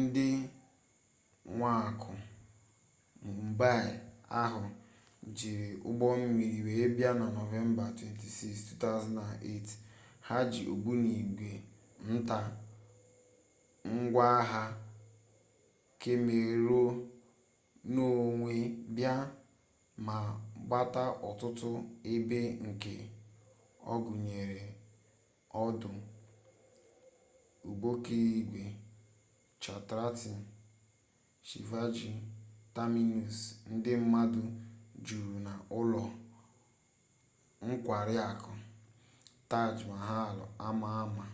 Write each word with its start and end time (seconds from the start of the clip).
ndị 0.00 0.26
mwakpọ 1.58 2.10
mumbaị 3.22 3.90
ahụ 4.42 4.62
jiri 5.36 5.68
ụgbọmmiri 5.88 6.58
wee 6.66 6.86
bịa 6.96 7.10
na 7.20 7.26
nọvemba 7.36 7.84
26 7.90 8.76
2008 8.78 9.68
ha 10.26 10.36
ji 10.52 10.62
ogbunigwe 10.72 11.50
nta 12.12 12.38
ngwaagha 13.94 14.62
kemmerenonwe 16.00 18.52
bịa 18.94 19.14
ma 20.06 20.16
gbata 20.66 21.02
ọtụtụ 21.28 21.70
ebe 22.12 22.40
nke 22.66 22.94
gụnyere 24.04 24.62
ọdụ 25.64 25.90
ụgbọokporoigwe 27.70 28.64
chhatrapati 29.62 30.32
shivaji 31.48 32.10
terminus 32.74 33.36
ndi 33.74 33.90
mmadu 34.02 34.42
juru 35.04 35.34
na 35.46 35.52
ụlọ 35.78 36.02
nkwari 37.66 38.14
akụ 38.30 38.52
taj 39.50 39.76
mahal 39.92 40.36
ama 40.66 40.88
ama 41.02 41.26